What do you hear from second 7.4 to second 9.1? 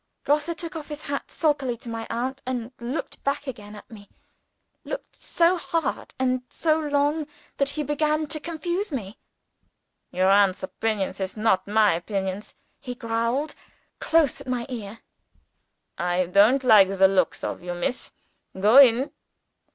that he began to confuse